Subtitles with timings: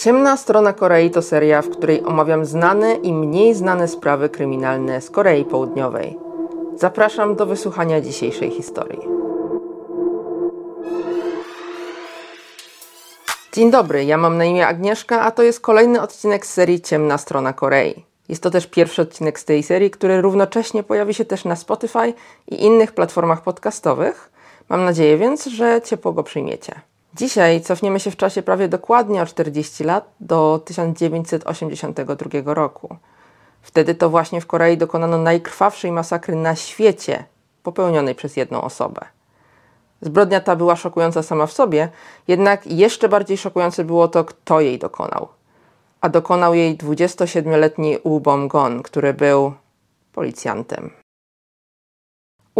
[0.00, 5.10] Ciemna strona Korei to seria, w której omawiam znane i mniej znane sprawy kryminalne z
[5.10, 6.18] Korei Południowej.
[6.76, 9.00] Zapraszam do wysłuchania dzisiejszej historii.
[13.52, 17.52] Dzień dobry, ja mam na imię Agnieszka, a to jest kolejny odcinek serii Ciemna strona
[17.52, 18.04] Korei.
[18.28, 22.14] Jest to też pierwszy odcinek z tej serii, który równocześnie pojawi się też na Spotify
[22.46, 24.30] i innych platformach podcastowych.
[24.68, 26.89] Mam nadzieję więc, że ciepło go przyjmiecie.
[27.14, 32.96] Dzisiaj cofniemy się w czasie prawie dokładnie o 40 lat do 1982 roku.
[33.62, 37.24] Wtedy to właśnie w Korei dokonano najkrwawszej masakry na świecie,
[37.62, 39.00] popełnionej przez jedną osobę.
[40.00, 41.88] Zbrodnia ta była szokująca sama w sobie,
[42.28, 45.28] jednak jeszcze bardziej szokujące było to, kto jej dokonał.
[46.00, 49.52] A dokonał jej 27-letni U Bom-gon, który był
[50.12, 50.99] policjantem.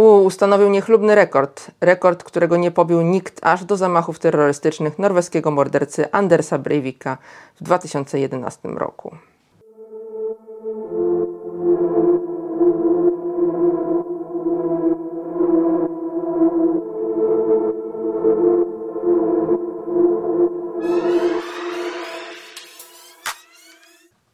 [0.01, 6.57] Ustanowił niechlubny rekord, rekord, którego nie pobił nikt aż do zamachów terrorystycznych norweskiego mordercy Andersa
[6.57, 7.17] Breivika
[7.55, 9.15] w 2011 roku.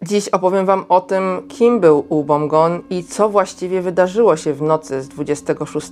[0.07, 4.61] Dziś opowiem Wam o tym, kim był U Bomgon i co właściwie wydarzyło się w
[4.61, 5.91] nocy z 26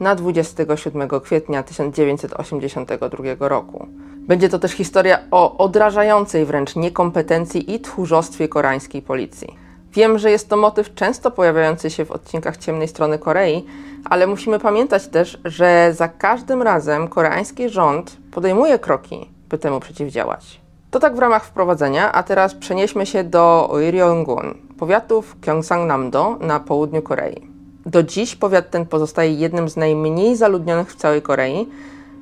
[0.00, 3.86] na 27 kwietnia 1982 roku.
[4.16, 9.56] Będzie to też historia o odrażającej wręcz niekompetencji i tchórzostwie koreańskiej policji.
[9.92, 13.64] Wiem, że jest to motyw często pojawiający się w odcinkach ciemnej strony Korei,
[14.04, 20.63] ale musimy pamiętać też, że za każdym razem koreański rząd podejmuje kroki, by temu przeciwdziałać.
[20.94, 27.02] To tak w ramach wprowadzenia, a teraz przenieśmy się do Oiryeongun, powiatów Gyeongsang-namdo na południu
[27.02, 27.48] Korei.
[27.86, 31.68] Do dziś powiat ten pozostaje jednym z najmniej zaludnionych w całej Korei.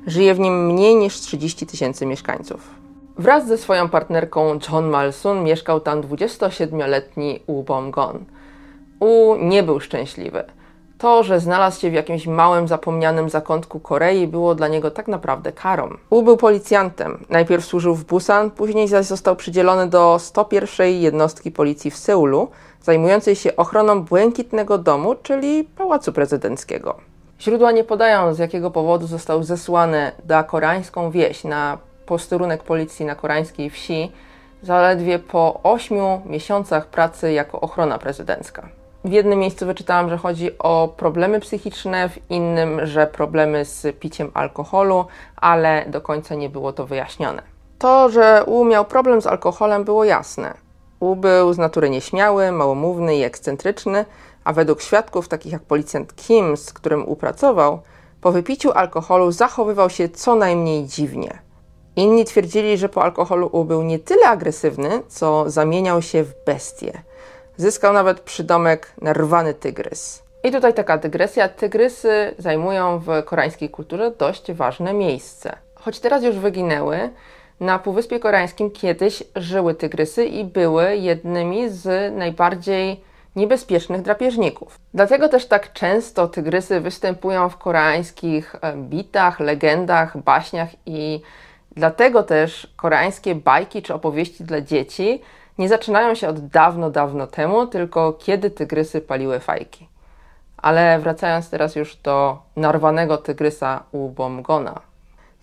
[0.07, 2.69] Żyje w nim mniej niż 30 tysięcy mieszkańców.
[3.17, 8.25] Wraz ze swoją partnerką John Malsun mieszkał tam 27-letni U Bom-gon.
[8.99, 10.43] U nie był szczęśliwy.
[11.03, 15.51] To, że znalazł się w jakimś małym, zapomnianym zakątku Korei, było dla niego tak naprawdę
[15.51, 15.89] karą.
[16.09, 17.25] U był policjantem.
[17.29, 22.47] Najpierw służył w Busan, później zaś został przydzielony do 101 jednostki policji w Seulu,
[22.81, 26.97] zajmującej się ochroną Błękitnego Domu, czyli Pałacu Prezydenckiego.
[27.41, 33.15] Źródła nie podają, z jakiego powodu został zesłany na koreańską wieś, na posterunek policji na
[33.15, 34.11] koreańskiej wsi,
[34.61, 38.82] zaledwie po 8 miesiącach pracy jako ochrona prezydencka.
[39.05, 44.31] W jednym miejscu wyczytałam, że chodzi o problemy psychiczne, w innym, że problemy z piciem
[44.33, 45.05] alkoholu,
[45.35, 47.41] ale do końca nie było to wyjaśnione.
[47.79, 50.53] To, że U miał problem z alkoholem, było jasne.
[50.99, 54.05] U był z natury nieśmiały, małomówny i ekscentryczny,
[54.43, 57.79] a według świadków, takich jak policjant Kim, z którym U pracował,
[58.21, 61.39] po wypiciu alkoholu zachowywał się co najmniej dziwnie.
[61.95, 67.03] Inni twierdzili, że po alkoholu U był nie tyle agresywny, co zamieniał się w bestię.
[67.57, 70.23] Zyskał nawet przydomek narwany tygrys.
[70.43, 71.49] I tutaj taka dygresja.
[71.49, 75.55] Tygrysy zajmują w koreańskiej kulturze dość ważne miejsce.
[75.75, 77.09] Choć teraz już wyginęły,
[77.59, 83.03] na Półwyspie Koreańskim kiedyś żyły tygrysy i były jednymi z najbardziej
[83.35, 84.79] niebezpiecznych drapieżników.
[84.93, 91.21] Dlatego też tak często tygrysy występują w koreańskich e, bitach, legendach, baśniach i
[91.75, 95.21] dlatego też koreańskie bajki czy opowieści dla dzieci
[95.57, 99.87] nie zaczynają się od dawno, dawno temu, tylko kiedy tygrysy paliły fajki.
[100.57, 104.81] Ale wracając teraz już do narwanego tygrysa u Bomgona.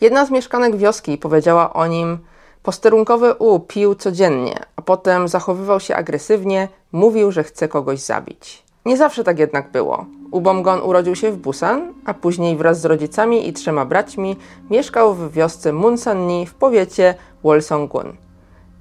[0.01, 2.19] Jedna z mieszkanek wioski powiedziała o nim:
[2.63, 8.63] Posterunkowy U pił codziennie, a potem zachowywał się agresywnie, mówił, że chce kogoś zabić.
[8.87, 10.07] Nie zawsze tak jednak było.
[10.31, 14.37] Ubomgon urodził się w Busan, a później wraz z rodzicami i trzema braćmi
[14.71, 18.30] mieszkał w wiosce Munsanni w powiecie Wolsonggun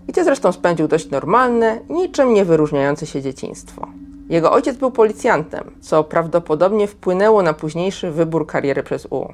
[0.08, 3.88] gdzie zresztą spędził dość normalne, niczym nie wyróżniające się dzieciństwo.
[4.30, 9.28] Jego ojciec był policjantem, co prawdopodobnie wpłynęło na późniejszy wybór kariery przez U.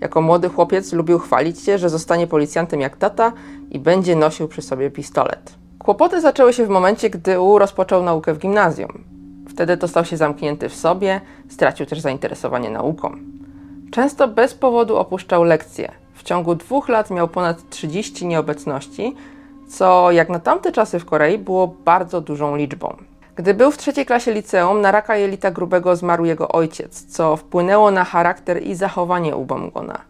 [0.00, 3.32] Jako młody chłopiec lubił chwalić się, że zostanie policjantem jak tata
[3.70, 5.54] i będzie nosił przy sobie pistolet.
[5.78, 9.04] Kłopoty zaczęły się w momencie, gdy U rozpoczął naukę w gimnazjum.
[9.48, 13.16] Wtedy to stał się zamknięty w sobie, stracił też zainteresowanie nauką.
[13.90, 15.92] Często bez powodu opuszczał lekcje.
[16.14, 19.14] W ciągu dwóch lat miał ponad 30 nieobecności,
[19.68, 22.96] co jak na tamte czasy w Korei było bardzo dużą liczbą.
[23.36, 27.90] Gdy był w trzeciej klasie liceum, na raka jelita grubego zmarł jego ojciec, co wpłynęło
[27.90, 30.00] na charakter i zachowanie Ubomgona.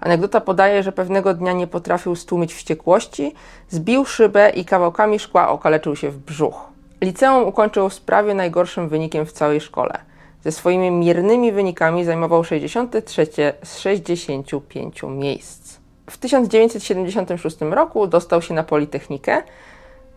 [0.00, 3.34] Anegdota podaje, że pewnego dnia nie potrafił stłumić wściekłości,
[3.68, 6.68] zbił szybę i kawałkami szkła okaleczył się w brzuch.
[7.00, 9.98] Liceum ukończył z prawie najgorszym wynikiem w całej szkole.
[10.44, 13.26] Ze swoimi miernymi wynikami zajmował 63
[13.62, 15.77] z 65 miejsc.
[16.10, 19.42] W 1976 roku dostał się na Politechnikę,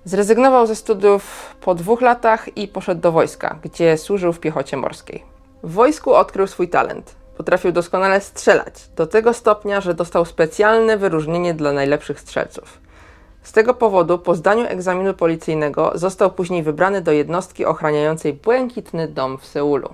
[0.06, 5.24] zrezygnował ze studiów po dwóch latach i poszedł do wojska, gdzie służył w piechocie morskiej.
[5.64, 7.16] W wojsku odkrył swój talent.
[7.38, 12.78] Potrafił doskonale strzelać, do tego stopnia, że dostał specjalne wyróżnienie dla najlepszych strzelców.
[13.44, 19.38] Z tego powodu po zdaniu egzaminu policyjnego został później wybrany do jednostki ochraniającej Błękitny Dom
[19.38, 19.94] w Seulu.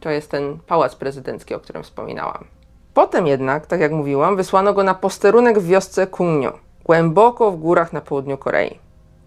[0.00, 2.44] To jest ten pałac prezydencki, o którym wspominałam.
[3.00, 6.52] Potem jednak, tak jak mówiłam, wysłano go na posterunek w wiosce Kungniu,
[6.84, 8.78] głęboko w górach na południu Korei.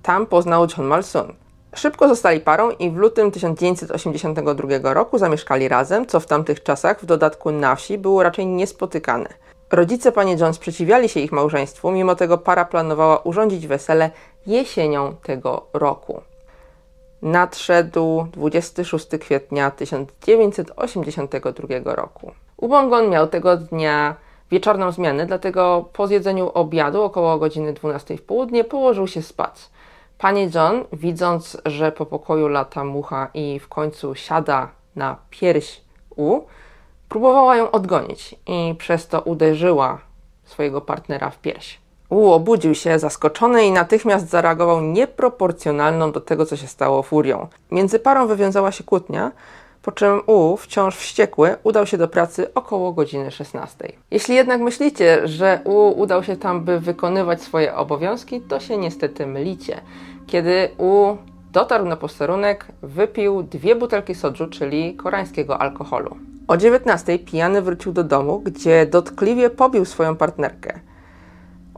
[0.02, 1.34] Tam poznał John Malsun.
[1.76, 7.06] Szybko zostali parą i w lutym 1982 roku zamieszkali razem, co w tamtych czasach w
[7.06, 9.30] dodatku na wsi było raczej niespotykane.
[9.72, 14.12] Rodzice pani John sprzeciwiali się ich małżeństwu, mimo tego para planowała urządzić wesele
[14.48, 16.22] jesienią tego roku.
[17.22, 22.32] Nadszedł 26 kwietnia 1982 roku.
[22.64, 24.16] Ubongon miał tego dnia
[24.52, 29.70] wieczorną zmianę, dlatego po zjedzeniu obiadu około godziny 12 w południe położył się spać.
[30.18, 35.82] Pani John, widząc, że po pokoju lata mucha i w końcu siada na pierś
[36.16, 36.42] U,
[37.10, 39.98] próbowała ją odgonić i przez to uderzyła
[40.44, 41.80] swojego partnera w pierś.
[42.10, 47.48] U obudził się zaskoczony i natychmiast zareagował nieproporcjonalną do tego, co się stało furią.
[47.72, 49.32] Między parą wywiązała się kłótnia,
[49.84, 53.92] po czym U, wciąż wściekły, udał się do pracy około godziny 16.
[54.12, 59.28] Jeśli jednak myślicie, że U udał się tam, by wykonywać swoje obowiązki, to się niestety
[59.28, 59.82] mylicie.
[60.28, 61.18] Kiedy U
[61.52, 66.18] dotarł na posterunek, wypił dwie butelki sodżu, czyli koreańskiego alkoholu.
[66.48, 70.80] O 19 pijany wrócił do domu, gdzie dotkliwie pobił swoją partnerkę.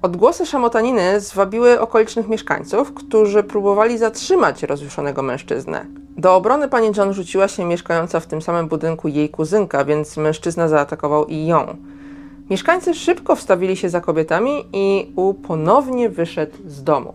[0.01, 5.86] Odgłosy szamotaniny zwabiły okolicznych mieszkańców, którzy próbowali zatrzymać rozjuszonego mężczyznę.
[6.18, 10.68] Do obrony pani John rzuciła się mieszkająca w tym samym budynku jej kuzynka, więc mężczyzna
[10.68, 11.78] zaatakował i ją.
[12.50, 17.14] Mieszkańcy szybko wstawili się za kobietami i U ponownie wyszedł z domu.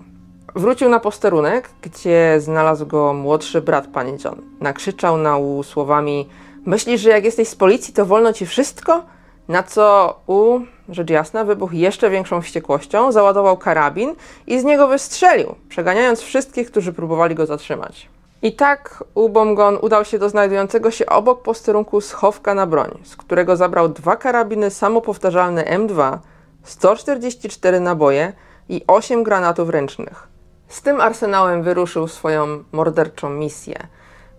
[0.54, 4.42] Wrócił na posterunek, gdzie znalazł go młodszy brat pani John.
[4.60, 6.28] Nakrzyczał na U słowami:
[6.66, 9.04] Myślisz, że jak jesteś z policji, to wolno ci wszystko?
[9.48, 14.14] Na co U, rzecz jasna, wybuchł jeszcze większą wściekłością, załadował karabin
[14.46, 18.08] i z niego wystrzelił, przeganiając wszystkich, którzy próbowali go zatrzymać.
[18.42, 23.56] I tak Ubomgon udał się do znajdującego się obok posterunku schowka na broń, z którego
[23.56, 26.18] zabrał dwa karabiny samopowtarzalne M2,
[26.62, 28.32] 144 naboje
[28.68, 30.28] i 8 granatów ręcznych.
[30.68, 33.76] Z tym arsenałem wyruszył swoją morderczą misję.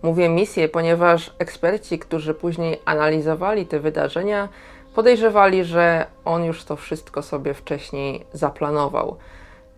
[0.02, 4.48] Mówię misję, ponieważ eksperci, którzy później analizowali te wydarzenia,
[4.94, 9.16] podejrzewali, że on już to wszystko sobie wcześniej zaplanował.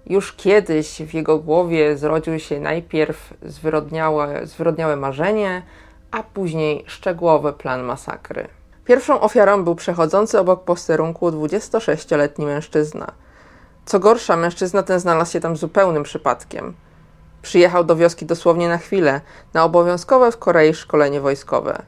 [0.06, 5.62] Już kiedyś w jego głowie zrodził się najpierw zwyrodniałe, zwyrodniałe marzenie,
[6.10, 8.48] a później szczegółowy plan masakry.
[8.84, 13.12] Pierwszą ofiarą był przechodzący obok posterunku 26-letni mężczyzna.
[13.84, 16.74] Co gorsza, mężczyzna ten znalazł się tam zupełnym przypadkiem.
[17.42, 19.20] Przyjechał do wioski dosłownie na chwilę,
[19.54, 21.82] na obowiązkowe w Korei szkolenie wojskowe.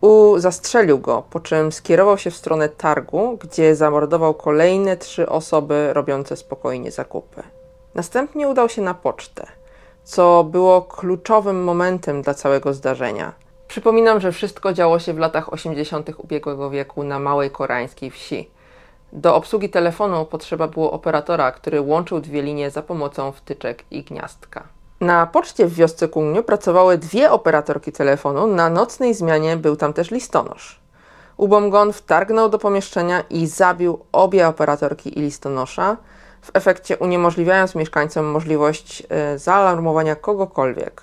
[0.00, 5.92] U zastrzelił go, po czym skierował się w stronę targu, gdzie zamordował kolejne trzy osoby
[5.92, 7.42] robiące spokojnie zakupy.
[7.94, 9.46] Następnie udał się na pocztę,
[10.04, 13.32] co było kluczowym momentem dla całego zdarzenia.
[13.68, 16.10] Przypominam, że wszystko działo się w latach 80.
[16.18, 18.50] ubiegłego wieku na małej koreańskiej wsi.
[19.12, 24.79] Do obsługi telefonu potrzeba było operatora, który łączył dwie linie za pomocą wtyczek i gniazdka.
[25.00, 30.10] Na poczcie w wiosce Kungniu pracowały dwie operatorki telefonu, na nocnej zmianie był tam też
[30.10, 30.80] listonosz.
[31.36, 35.96] Ubomgon wtargnął do pomieszczenia i zabił obie operatorki i listonosza,
[36.42, 39.02] w efekcie uniemożliwiając mieszkańcom możliwość
[39.34, 41.02] y, zaalarmowania kogokolwiek,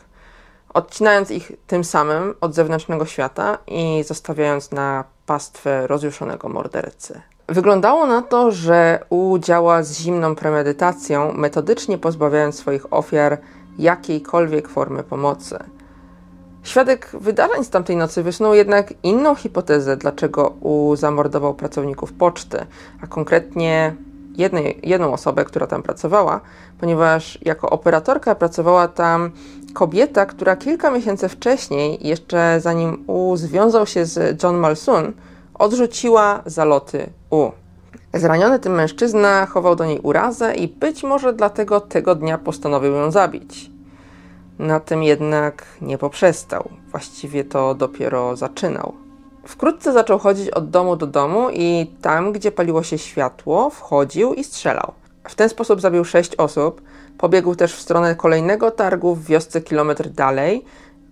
[0.73, 7.21] odcinając ich tym samym od zewnętrznego świata i zostawiając na pastwę rozjuszonego mordercy.
[7.49, 13.37] Wyglądało na to, że U działa z zimną premedytacją, metodycznie pozbawiając swoich ofiar
[13.77, 15.59] jakiejkolwiek formy pomocy.
[16.63, 22.65] Świadek wydarzeń z tamtej nocy wysnuł jednak inną hipotezę, dlaczego U zamordował pracowników poczty,
[23.01, 23.95] a konkretnie
[24.37, 26.41] jednej, jedną osobę, która tam pracowała,
[26.79, 29.31] ponieważ jako operatorka pracowała tam
[29.73, 35.13] kobieta, która kilka miesięcy wcześniej, jeszcze zanim U związał się z John Malsun,
[35.53, 37.51] odrzuciła zaloty U.
[38.17, 43.11] Zraniony tym mężczyzna chował do niej urazę i być może dlatego tego dnia postanowił ją
[43.11, 43.71] zabić.
[44.59, 46.69] Na tym jednak nie poprzestał.
[46.91, 48.93] Właściwie to dopiero zaczynał.
[49.45, 54.43] Wkrótce zaczął chodzić od domu do domu i tam, gdzie paliło się światło, wchodził i
[54.43, 54.93] strzelał.
[55.27, 56.81] W ten sposób zabił sześć osób.
[57.17, 60.65] Pobiegł też w stronę kolejnego targu w wiosce kilometr dalej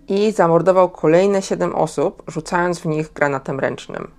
[0.08, 4.10] i zamordował kolejne siedem osób, rzucając w nich granatem ręcznym.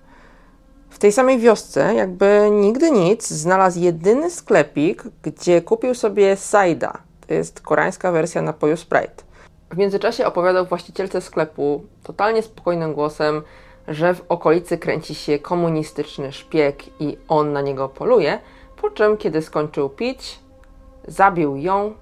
[0.89, 6.97] W tej samej wiosce, jakby nigdy nic, znalazł jedyny sklepik, gdzie kupił sobie sajda.
[7.27, 9.23] To jest koreańska wersja napoju Sprite.
[9.71, 13.41] W międzyczasie opowiadał właścicielce sklepu totalnie spokojnym głosem,
[13.87, 18.39] że w okolicy kręci się komunistyczny szpieg i on na niego poluje,
[18.81, 20.39] po czym, kiedy skończył pić,
[21.07, 21.93] zabił ją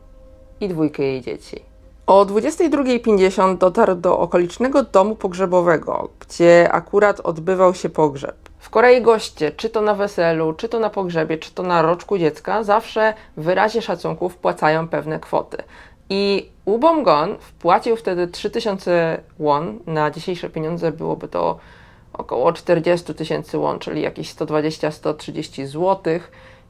[0.61, 1.63] i dwójkę jej dzieci.
[2.07, 8.44] O 22.50 dotarł do okolicznego domu pogrzebowego, gdzie akurat odbywał się pogrzeb.
[8.75, 12.17] W Korei goście, czy to na weselu, czy to na pogrzebie, czy to na roczku
[12.17, 15.57] dziecka, zawsze w wyrazie szacunku wpłacają pewne kwoty.
[16.09, 21.59] I Ubomgon wpłacił wtedy 3000 won, na dzisiejsze pieniądze byłoby to
[22.13, 26.19] około 40 tysięcy won, czyli jakieś 120-130 zł.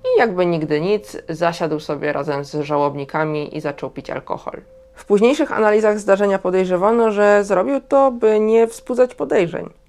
[0.04, 4.62] I jakby nigdy nic, zasiadł sobie razem z żałobnikami i zaczął pić alkohol.
[4.94, 9.85] W późniejszych analizach zdarzenia podejrzewano, że zrobił to, by nie wzbudzać podejrzeń.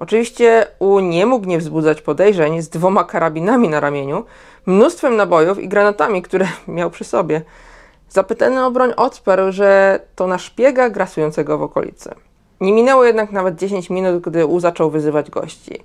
[0.00, 4.24] Oczywiście U nie mógł nie wzbudzać podejrzeń z dwoma karabinami na ramieniu,
[4.66, 7.42] mnóstwem nabojów i granatami, które miał przy sobie.
[8.08, 12.14] Zapytany o broń odparł, że to na szpiega grasującego w okolicy.
[12.60, 15.82] Nie minęło jednak nawet 10 minut, gdy U zaczął wyzywać gości.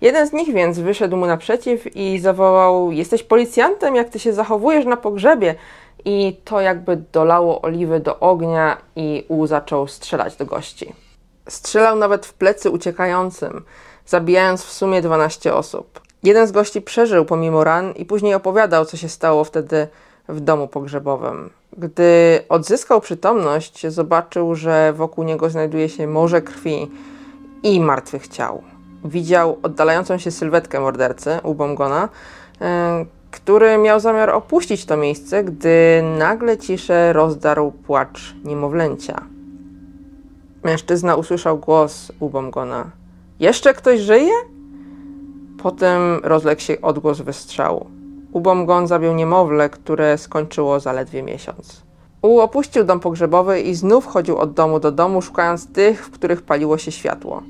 [0.00, 4.86] Jeden z nich więc wyszedł mu naprzeciw i zawołał: Jesteś policjantem, jak ty się zachowujesz
[4.86, 5.54] na pogrzebie?
[6.04, 10.92] I to jakby dolało oliwy do ognia, i U zaczął strzelać do gości.
[11.48, 13.64] Strzelał nawet w plecy uciekającym,
[14.06, 16.00] zabijając w sumie 12 osób.
[16.22, 19.88] Jeden z gości przeżył pomimo ran i później opowiadał, co się stało wtedy
[20.28, 21.50] w domu pogrzebowym.
[21.78, 26.90] Gdy odzyskał przytomność, zobaczył, że wokół niego znajduje się morze krwi
[27.62, 28.62] i martwych ciał.
[29.04, 32.08] Widział oddalającą się sylwetkę mordercy, Ubomgona,
[32.60, 39.24] e, który miał zamiar opuścić to miejsce, gdy nagle ciszę rozdarł płacz niemowlęcia.
[40.64, 42.90] Mężczyzna usłyszał głos Ubomgona.
[43.40, 44.32] Jeszcze ktoś żyje?
[45.62, 47.86] Potem rozległ się odgłos wystrzału.
[48.32, 51.82] Ubomgon zabił niemowlę, które skończyło zaledwie miesiąc.
[52.22, 56.42] U opuścił dom pogrzebowy i znów chodził od domu do domu, szukając tych, w których
[56.42, 57.42] paliło się światło.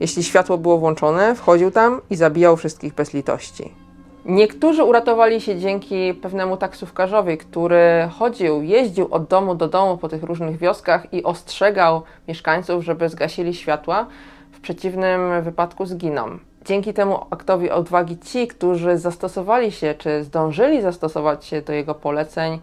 [0.00, 3.83] Jeśli światło było włączone, wchodził tam i zabijał wszystkich bez litości.
[4.24, 10.22] Niektórzy uratowali się dzięki pewnemu taksówkarzowi, który chodził, jeździł od domu do domu po tych
[10.22, 14.06] różnych wioskach i ostrzegał mieszkańców, żeby zgasili światła.
[14.52, 16.38] W przeciwnym wypadku zginą.
[16.64, 22.60] Dzięki temu aktowi odwagi ci, którzy zastosowali się, czy zdążyli zastosować się do jego poleceń,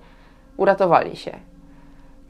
[0.58, 1.40] uratowali się.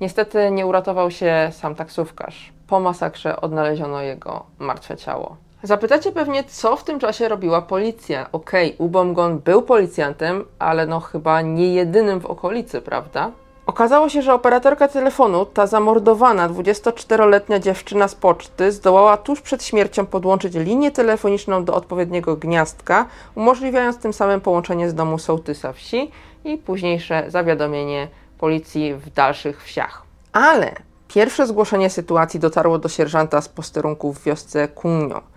[0.02, 2.54] Niestety nie uratował się sam taksówkarz.
[2.68, 5.36] Po masakrze odnaleziono jego martwe ciało.
[5.64, 8.30] Zapytacie pewnie, co w tym czasie robiła policja.
[8.32, 13.32] Okej, okay, Ubomgon był policjantem, ale no chyba nie jedynym w okolicy, prawda?
[13.66, 20.06] Okazało się, że operatorka telefonu, ta zamordowana 24-letnia dziewczyna z poczty, zdołała tuż przed śmiercią
[20.06, 26.12] podłączyć linię telefoniczną do odpowiedniego gniazdka, umożliwiając tym samym połączenie z domu sołtysa wsi
[26.46, 30.04] i późniejsze zawiadomienie policji w dalszych wsiach.
[30.34, 30.76] Ale
[31.08, 35.31] pierwsze zgłoszenie sytuacji dotarło do sierżanta z posterunku w wiosce Kunio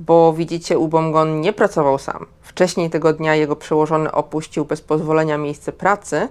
[0.00, 2.26] bo widzicie, Ubomgon nie pracował sam.
[2.42, 6.28] Wcześniej tego dnia jego przełożony opuścił bez pozwolenia miejsce pracy,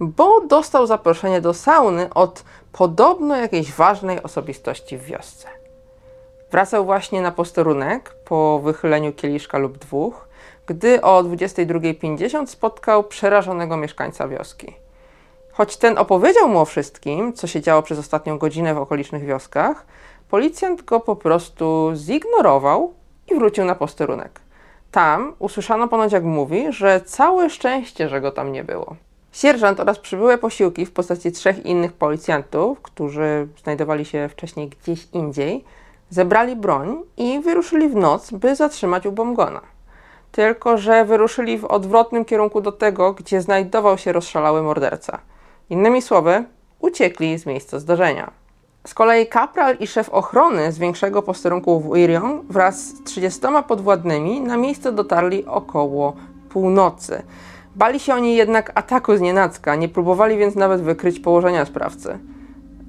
[0.00, 5.48] bo dostał zaproszenie do sauny od podobno jakiejś ważnej osobistości w wiosce.
[6.50, 10.28] Wracał właśnie na posterunek po wychyleniu kieliszka lub dwóch,
[10.66, 14.76] gdy o 22.50 spotkał przerażonego mieszkańca wioski.
[15.52, 19.86] Choć ten opowiedział mu o wszystkim, co się działo przez ostatnią godzinę w okolicznych wioskach,
[20.28, 22.99] policjant go po prostu zignorował
[23.30, 24.40] i wrócił na posterunek.
[24.90, 28.96] Tam usłyszano ponoć, jak mówi, że całe szczęście, że go tam nie było.
[29.32, 35.64] Sierżant oraz przybyłe posiłki w postaci trzech innych policjantów, którzy znajdowali się wcześniej gdzieś indziej,
[36.10, 39.60] zebrali broń i wyruszyli w noc, by zatrzymać Ubomgona.
[40.32, 45.18] Tylko, że wyruszyli w odwrotnym kierunku do tego, gdzie znajdował się rozszalały morderca.
[45.70, 46.44] Innymi słowy,
[46.80, 48.30] uciekli z miejsca zdarzenia.
[48.86, 54.40] Z kolei kapral i szef ochrony z większego posterunku w Irion wraz z 30 podwładnymi
[54.40, 56.16] na miejsce dotarli około
[56.48, 57.22] północy.
[57.76, 62.18] Bali się oni jednak ataku z nienacka, nie próbowali więc nawet wykryć położenia sprawcy.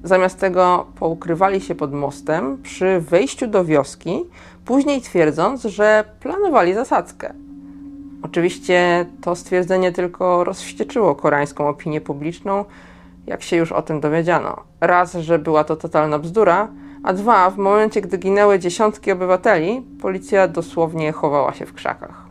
[0.04, 4.26] Zamiast tego poukrywali się pod mostem przy wejściu do wioski,
[4.66, 7.34] później twierdząc, że planowali zasadzkę.
[8.24, 12.66] Oczywiście to stwierdzenie tylko rozwścieczyło koreańską opinię publiczną,
[13.28, 14.58] jak się już o tym dowiedziano.
[14.82, 16.68] Raz, że była to totalna bzdura,
[17.04, 22.26] a dwa, w momencie, gdy ginęły dziesiątki obywateli, policja dosłownie chowała się w krzakach.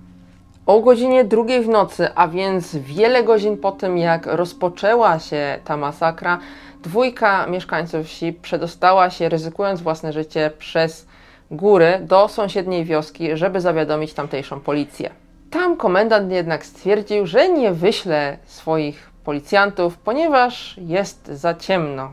[0.67, 5.77] O godzinie drugiej w nocy, a więc wiele godzin po tym, jak rozpoczęła się ta
[5.77, 6.39] masakra,
[6.83, 11.07] dwójka mieszkańców wsi przedostała się, ryzykując własne życie, przez
[11.51, 15.11] góry do sąsiedniej wioski, żeby zawiadomić tamtejszą policję.
[15.51, 22.13] Tam komendant jednak stwierdził, że nie wyśle swoich policjantów, ponieważ jest za ciemno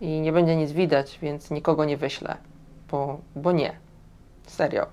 [0.00, 2.36] i nie będzie nic widać, więc nikogo nie wyślę,
[2.90, 3.76] bo, bo nie.
[4.46, 4.86] Serio.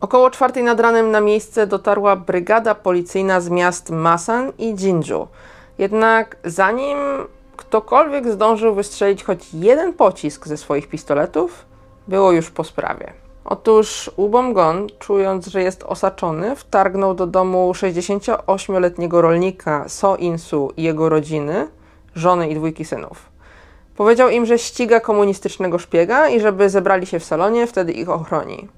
[0.00, 5.28] Około czwartej nad ranem na miejsce dotarła brygada policyjna z miast Masan i Jinju.
[5.78, 6.98] Jednak zanim
[7.56, 11.66] ktokolwiek zdążył wystrzelić choć jeden pocisk ze swoich pistoletów,
[12.08, 13.12] było już po sprawie.
[13.48, 21.08] Otóż Ubomgon, czując, że jest osaczony, wtargnął do domu 68-letniego rolnika So Insu i jego
[21.08, 21.68] rodziny,
[22.14, 23.30] żony i dwójki synów.
[23.96, 28.68] Powiedział im, że ściga komunistycznego szpiega i żeby zebrali się w salonie, wtedy ich ochroni.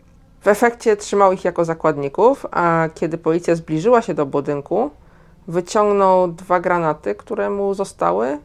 [0.41, 4.91] W efekcie trzymał ich jako zakładników, a kiedy policja zbliżyła się do budynku,
[5.49, 8.39] wyciągnął dwa granaty, które mu zostały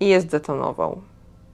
[0.00, 1.00] i je zdetonował.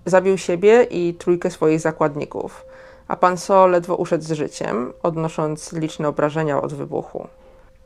[0.06, 2.69] Zabił siebie i trójkę swoich zakładników,
[3.10, 7.28] a pan So ledwo uszedł z życiem, odnosząc liczne obrażenia od wybuchu.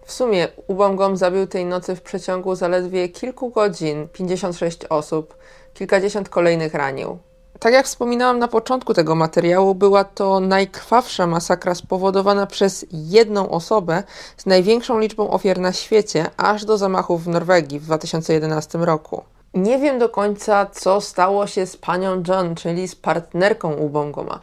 [0.05, 5.37] W sumie Ubongom zabił tej nocy w przeciągu zaledwie kilku godzin 56 osób,
[5.75, 7.19] kilkadziesiąt kolejnych ranił.
[7.59, 14.03] Tak jak wspominałam na początku tego materiału, była to najkrwawsza masakra spowodowana przez jedną osobę
[14.37, 19.23] z największą liczbą ofiar na świecie, aż do zamachów w Norwegii w 2011 roku.
[19.55, 24.41] Nie wiem do końca, co stało się z panią John, czyli z partnerką Ubongoma.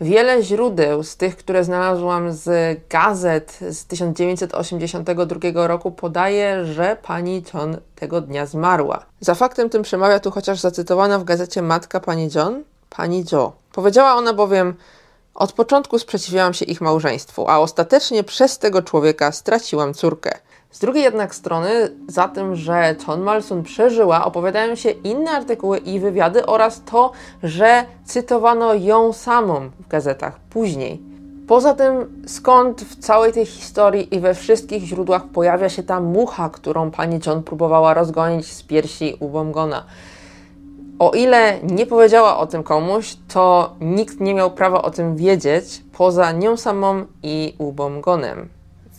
[0.00, 7.76] Wiele źródeł z tych, które znalazłam z gazet z 1982 roku podaje, że pani John
[7.94, 9.04] tego dnia zmarła.
[9.20, 13.52] Za faktem tym przemawia tu chociaż zacytowana w gazecie matka pani John, pani Jo.
[13.72, 14.74] Powiedziała ona bowiem:
[15.34, 20.38] Od początku sprzeciwiałam się ich małżeństwu, a ostatecznie przez tego człowieka straciłam córkę.
[20.74, 21.68] Z drugiej jednak strony,
[22.08, 27.12] za tym, że Chon Malsun przeżyła, opowiadają się inne artykuły i wywiady oraz to,
[27.42, 31.02] że cytowano ją samą w gazetach później.
[31.48, 36.48] Poza tym, skąd w całej tej historii i we wszystkich źródłach pojawia się ta mucha,
[36.48, 39.84] którą pani John próbowała rozgonić z piersi u Bomgona?
[40.98, 45.82] O ile nie powiedziała o tym komuś, to nikt nie miał prawa o tym wiedzieć
[45.92, 48.53] poza nią samą i Ubomgonem.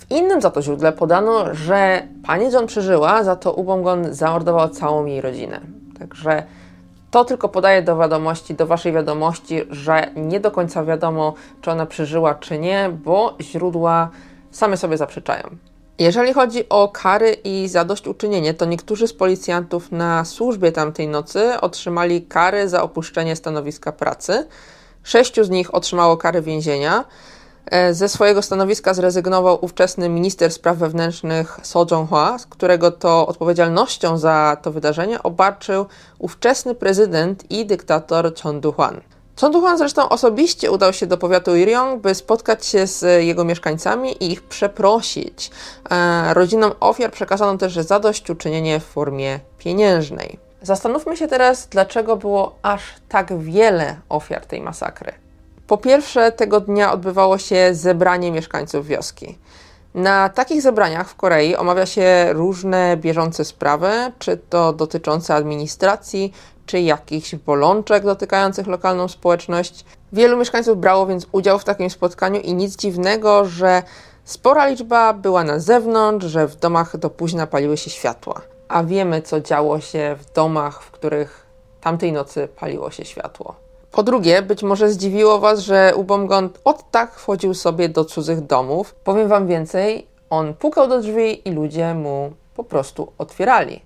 [0.09, 5.05] W innym za to źródle podano, że pani John przeżyła, za to Ubongon zamordował całą
[5.05, 5.61] jej rodzinę.
[5.99, 6.43] Także
[7.11, 11.85] to tylko podaje do wiadomości, do Waszej wiadomości, że nie do końca wiadomo, czy ona
[11.85, 14.09] przeżyła, czy nie, bo źródła
[14.51, 15.43] same sobie zaprzeczają.
[15.99, 22.21] Jeżeli chodzi o kary i zadośćuczynienie, to niektórzy z policjantów na służbie tamtej nocy otrzymali
[22.21, 24.47] kary za opuszczenie stanowiska pracy.
[25.03, 27.05] Sześciu z nich otrzymało kary więzienia.
[27.71, 34.57] E, ze swojego stanowiska zrezygnował ówczesny minister spraw wewnętrznych So Jong-hwa, którego to odpowiedzialnością za
[34.61, 35.85] to wydarzenie obarczył
[36.19, 39.01] ówczesny prezydent i dyktator Chon Du-hwan.
[39.41, 44.23] Chon Du-hwan zresztą osobiście udał się do powiatu Iriong, by spotkać się z jego mieszkańcami
[44.23, 45.51] i ich przeprosić.
[45.89, 50.39] E, rodzinom ofiar przekazano też zadośćuczynienie w formie pieniężnej.
[50.61, 55.24] Zastanówmy się teraz, dlaczego było aż tak wiele ofiar tej masakry.
[55.67, 59.37] Po pierwsze, tego dnia odbywało się zebranie mieszkańców wioski.
[59.93, 66.33] Na takich zebraniach w Korei omawia się różne bieżące sprawy, czy to dotyczące administracji,
[66.65, 69.85] czy jakichś bolączek dotykających lokalną społeczność.
[70.13, 73.83] Wielu mieszkańców brało więc udział w takim spotkaniu i nic dziwnego, że
[74.23, 78.41] spora liczba była na zewnątrz, że w domach do późna paliły się światła.
[78.67, 81.45] A wiemy, co działo się w domach, w których
[81.81, 83.64] tamtej nocy paliło się światło.
[83.95, 88.95] Po drugie, być może zdziwiło Was, że Ubomgon od tak wchodził sobie do cudzych domów.
[88.95, 93.81] Powiem Wam więcej, on pukał do drzwi i ludzie mu po prostu otwierali.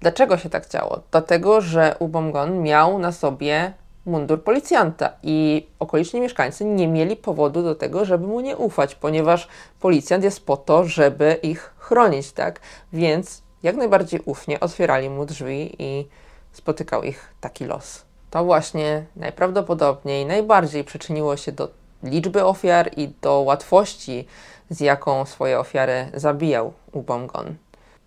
[0.00, 1.00] Dlaczego się tak działo?
[1.10, 3.72] Dlatego, że Ubomgon miał na sobie
[4.06, 9.48] mundur policjanta i okoliczni mieszkańcy nie mieli powodu do tego, żeby mu nie ufać, ponieważ
[9.80, 12.60] policjant jest po to, żeby ich chronić, tak?
[12.92, 16.08] Więc jak najbardziej ufnie otwierali mu drzwi i
[16.52, 18.05] spotykał ich taki los.
[18.30, 21.68] To właśnie najprawdopodobniej najbardziej przyczyniło się do
[22.02, 24.26] liczby ofiar i do łatwości,
[24.70, 27.54] z jaką swoje ofiary zabijał Ubongon.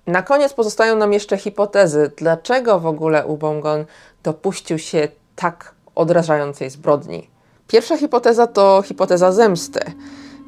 [0.07, 3.85] Na koniec pozostają nam jeszcze hipotezy, dlaczego w ogóle Ubongon
[4.23, 7.29] dopuścił się tak odrażającej zbrodni.
[7.67, 9.79] Pierwsza hipoteza to hipoteza zemsty.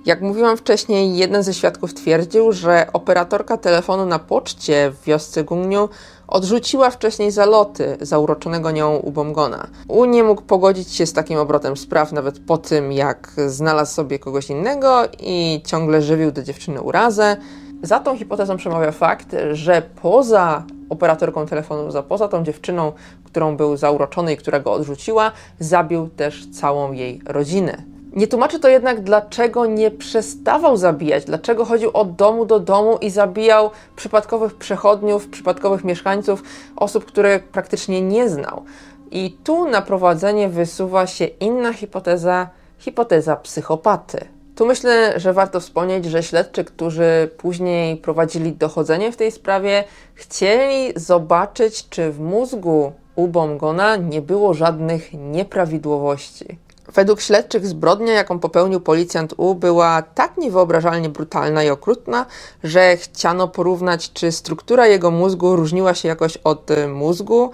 [0.05, 5.89] Jak mówiłam wcześniej, jeden ze świadków twierdził, że operatorka telefonu na poczcie w wiosce Gungniu
[6.31, 9.67] odrzuciła wcześniej zaloty zauroczonego nią Ubomgona.
[9.87, 14.19] U nie mógł pogodzić się z takim obrotem spraw nawet po tym, jak znalazł sobie
[14.19, 17.37] kogoś innego i ciągle żywił do dziewczyny urazę.
[17.83, 22.91] Za tą hipotezą przemawia fakt, że poza operatorką telefonu, za poza tą dziewczyną,
[23.23, 27.83] którą był zauroczony i która go odrzuciła, zabił też całą jej rodzinę.
[28.11, 33.09] Nie tłumaczy to jednak, dlaczego nie przestawał zabijać, dlaczego chodził od domu do domu i
[33.09, 36.43] zabijał przypadkowych przechodniów, przypadkowych mieszkańców,
[36.75, 38.63] osób, które praktycznie nie znał.
[39.11, 44.25] I tu na prowadzenie wysuwa się inna hipoteza, hipoteza psychopaty.
[44.55, 50.93] Tu myślę, że warto wspomnieć, że śledczy, którzy później prowadzili dochodzenie w tej sprawie, chcieli
[50.95, 56.57] zobaczyć, czy w mózgu u Bomgona nie było żadnych nieprawidłowości.
[56.93, 62.25] Według śledczych zbrodnia, jaką popełnił policjant U, była tak niewyobrażalnie brutalna i okrutna,
[62.63, 67.51] że chciano porównać, czy struktura jego mózgu różniła się jakoś od mózgu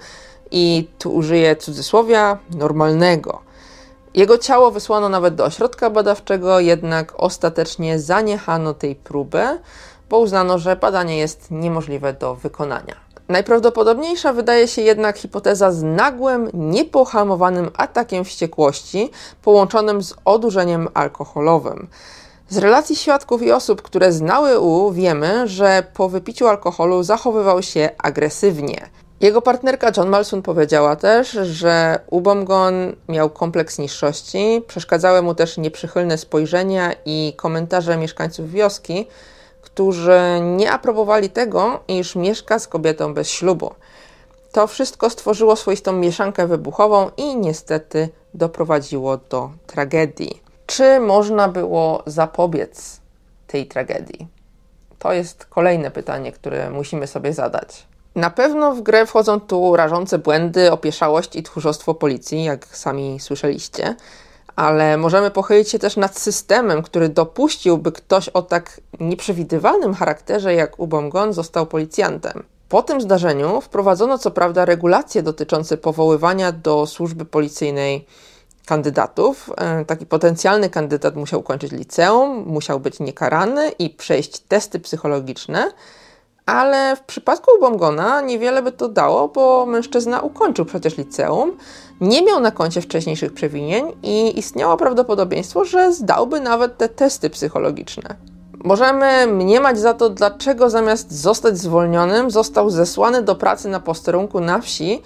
[0.50, 3.48] i tu użyję cudzysłowia normalnego.
[4.14, 9.58] Jego ciało wysłano nawet do ośrodka badawczego, jednak ostatecznie zaniechano tej próby,
[10.10, 12.94] bo uznano, że badanie jest niemożliwe do wykonania.
[13.28, 19.10] Najprawdopodobniejsza wydaje się jednak hipoteza z nagłym, niepohamowanym atakiem wściekłości
[19.42, 21.88] połączonym z odurzeniem alkoholowym.
[22.48, 27.90] Z relacji świadków i osób, które znały U, wiemy, że po wypiciu alkoholu zachowywał się
[27.98, 28.90] agresywnie.
[29.20, 32.74] Jego partnerka John Malsun powiedziała też, że Ubomgon
[33.08, 39.06] miał kompleks niższości, przeszkadzały mu też nieprzychylne spojrzenia i komentarze mieszkańców wioski,
[39.78, 43.74] którzy nie aprobowali tego, iż mieszka z kobietą bez ślubu.
[44.52, 50.42] To wszystko stworzyło swoistą mieszankę wybuchową i niestety doprowadziło do tragedii.
[50.66, 53.00] Czy można było zapobiec
[53.46, 54.28] tej tragedii?
[54.98, 57.86] To jest kolejne pytanie, które musimy sobie zadać.
[58.14, 63.96] Na pewno w grę wchodzą tu rażące błędy, opieszałość i tchórzostwo policji, jak sami słyszeliście,
[64.58, 70.54] ale możemy pochylić się też nad systemem, który dopuścił, by ktoś o tak nieprzewidywalnym charakterze
[70.54, 72.42] jak Ubomgon został policjantem.
[72.68, 78.06] Po tym zdarzeniu wprowadzono co prawda regulacje dotyczące powoływania do służby policyjnej
[78.66, 79.50] kandydatów.
[79.56, 85.72] E, taki potencjalny kandydat musiał ukończyć liceum, musiał być niekarany i przejść testy psychologiczne,
[86.48, 91.52] ale w przypadku Bomgona niewiele by to dało, bo mężczyzna ukończył przecież liceum,
[92.00, 98.16] nie miał na koncie wcześniejszych przewinień i istniało prawdopodobieństwo, że zdałby nawet te testy psychologiczne.
[98.64, 104.60] Możemy mniemać za to, dlaczego zamiast zostać zwolnionym, został zesłany do pracy na posterunku na
[104.60, 105.02] wsi,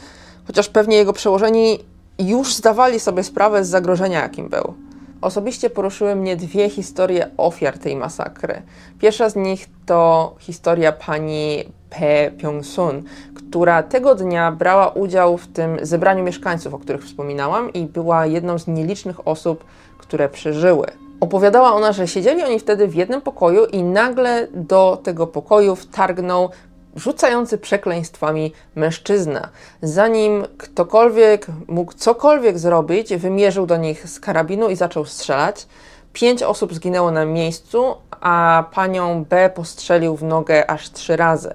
[0.47, 1.79] chociaż pewnie jego przełożeni
[2.19, 4.75] już zdawali sobie sprawę z zagrożenia, jakim był.
[5.23, 8.63] Osobiście poruszyły mnie dwie historie ofiar tej masakry.
[8.99, 13.03] Pierwsza z nich to historia pani Pe Pyong-sun,
[13.35, 18.59] która tego dnia brała udział w tym zebraniu mieszkańców, o których wspominałam, i była jedną
[18.59, 19.65] z nielicznych osób,
[19.99, 20.87] które przeżyły.
[21.21, 26.51] Opowiadała ona, że siedzieli oni wtedy w jednym pokoju i nagle do tego pokoju wtargnął
[26.97, 29.49] rzucający przekleństwami mężczyzna.
[29.83, 35.67] Zanim ktokolwiek mógł cokolwiek zrobić, wymierzył do nich z karabinu i zaczął strzelać.
[36.13, 41.53] Pięć osób zginęło na miejscu, a panią B postrzelił w nogę aż trzy razy.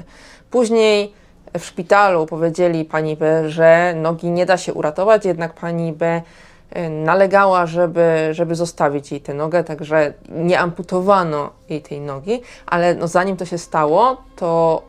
[0.51, 1.13] Później
[1.59, 6.21] w szpitalu powiedzieli pani B, że nogi nie da się uratować, jednak pani B
[6.71, 12.95] e, nalegała, żeby, żeby zostawić jej tę nogę, także nie amputowano jej tej nogi, ale
[12.95, 14.81] no zanim to się stało, to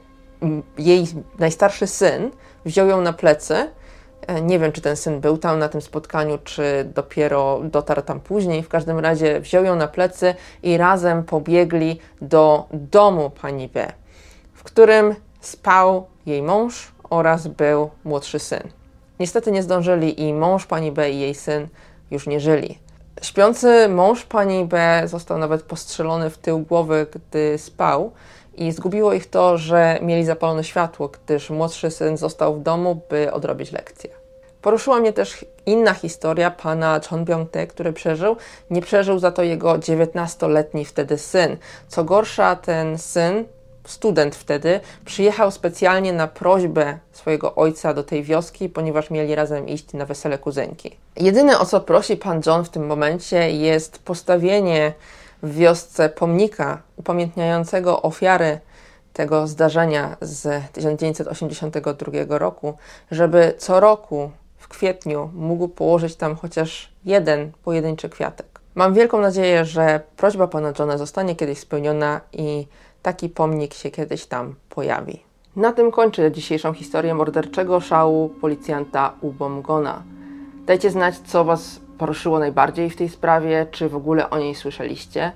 [0.78, 1.06] jej
[1.38, 2.30] najstarszy syn
[2.64, 3.70] wziął ją na plecy.
[4.26, 8.20] E, nie wiem, czy ten syn był tam na tym spotkaniu, czy dopiero dotarł tam
[8.20, 8.62] później.
[8.62, 13.92] W każdym razie wziął ją na plecy i razem pobiegli do domu pani B,
[14.52, 18.62] w którym spał jej mąż oraz był młodszy syn.
[19.20, 21.68] Niestety nie zdążyli i mąż pani B i jej syn
[22.10, 22.78] już nie żyli.
[23.22, 28.12] Śpiący mąż pani B został nawet postrzelony w tył głowy, gdy spał
[28.62, 33.32] i zgubiło ich to, że mieli zapalone światło, gdyż młodszy syn został w domu, by
[33.32, 34.10] odrobić lekcję.
[34.62, 38.36] Poruszyła mnie też inna historia pana Chon Byung-tae, który przeżył.
[38.70, 41.56] Nie przeżył za to jego 19-letni wtedy syn.
[41.88, 43.44] Co gorsza, ten syn,
[43.84, 49.92] student wtedy, przyjechał specjalnie na prośbę swojego ojca do tej wioski, ponieważ mieli razem iść
[49.92, 50.96] na wesele kuzynki.
[51.16, 54.92] Jedyne o co prosi pan John w tym momencie jest postawienie
[55.42, 58.60] w wiosce pomnika upamiętniającego ofiary
[59.12, 62.74] tego zdarzenia z 1982 roku,
[63.10, 68.60] żeby co roku w kwietniu mógł położyć tam chociaż jeden pojedynczy kwiatek.
[68.74, 72.66] Mam wielką nadzieję, że prośba pana Johna zostanie kiedyś spełniona i
[73.02, 75.22] taki pomnik się kiedyś tam pojawi.
[75.56, 80.02] Na tym kończę dzisiejszą historię morderczego szału policjanta Ubomgona.
[80.66, 85.32] Dajcie znać, co Was poruszyło najbardziej w tej sprawie, czy w ogóle o niej słyszeliście.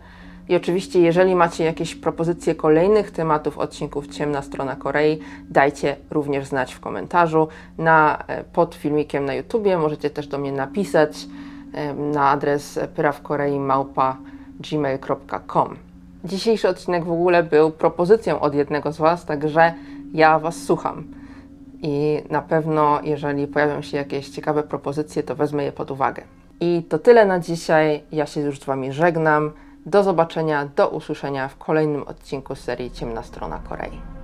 [0.48, 5.18] I oczywiście, jeżeli macie jakieś propozycje kolejnych tematów odcinków Ciemna Strona Korei,
[5.50, 7.48] dajcie również znać w komentarzu
[7.78, 9.78] na, e, pod filmikiem na YouTubie.
[9.78, 11.26] Możecie też do mnie napisać.
[11.72, 15.76] em, na adres pyrawkorei.gmail.com.
[16.24, 19.74] Dzisiejszy odcinek w ogóle był propozycją od jednego z Was, także
[20.14, 21.04] ja Was słucham.
[21.82, 26.22] I na pewno, jeżeli pojawią się jakieś ciekawe propozycje, to wezmę je pod uwagę.
[26.62, 28.02] I to tyle na dzisiaj.
[28.12, 29.52] Ja się już z Wami żegnam.
[29.86, 34.21] Do zobaczenia, do usłyszenia w kolejnym odcinku serii Ciemna Strona Korei.